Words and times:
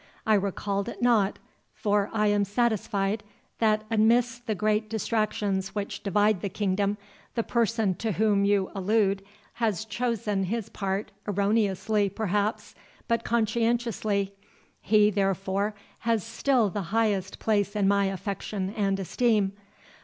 I 0.25 0.33
recalled 0.33 0.89
it 0.89 0.99
not, 0.99 1.37
for 1.75 2.09
I 2.11 2.25
am 2.25 2.43
satisfied, 2.43 3.23
that 3.59 3.83
amidst 3.91 4.47
the 4.47 4.55
great 4.55 4.89
distractions 4.89 5.75
which 5.75 6.01
divide 6.01 6.41
the 6.41 6.49
kingdom, 6.49 6.97
the 7.35 7.43
person 7.43 7.93
to 7.97 8.13
whom 8.13 8.43
you 8.43 8.71
allude 8.73 9.21
has 9.61 9.85
chosen 9.85 10.45
his 10.45 10.69
part, 10.69 11.11
erroneously, 11.27 12.09
perhaps, 12.09 12.73
but 13.07 13.23
conscientiously—he, 13.23 15.11
therefore, 15.11 15.75
has 15.99 16.23
still 16.23 16.71
the 16.71 16.81
highest 16.89 17.37
place 17.37 17.75
in 17.75 17.87
my 17.87 18.05
affection 18.05 18.73
and 18.75 18.99
esteem. 18.99 19.53